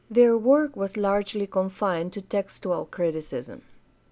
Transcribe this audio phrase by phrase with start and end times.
[0.09, 3.61] Their work was largely confined to textual criticism.